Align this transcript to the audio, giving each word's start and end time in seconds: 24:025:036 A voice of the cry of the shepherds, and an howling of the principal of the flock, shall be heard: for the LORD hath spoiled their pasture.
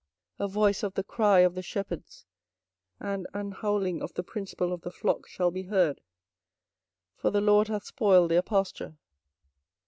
24:025:036 0.39 0.49
A 0.49 0.53
voice 0.53 0.81
of 0.81 0.93
the 0.95 1.03
cry 1.03 1.39
of 1.41 1.53
the 1.53 1.61
shepherds, 1.61 2.25
and 2.99 3.27
an 3.35 3.51
howling 3.51 4.01
of 4.01 4.11
the 4.15 4.23
principal 4.23 4.73
of 4.73 4.81
the 4.81 4.89
flock, 4.89 5.27
shall 5.27 5.51
be 5.51 5.61
heard: 5.61 6.01
for 7.15 7.29
the 7.29 7.39
LORD 7.39 7.67
hath 7.67 7.85
spoiled 7.85 8.31
their 8.31 8.41
pasture. 8.41 8.95